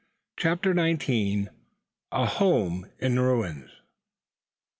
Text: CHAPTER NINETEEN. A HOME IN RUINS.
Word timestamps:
CHAPTER 0.35 0.73
NINETEEN. 0.73 1.51
A 2.11 2.25
HOME 2.25 2.87
IN 2.97 3.19
RUINS. 3.19 3.69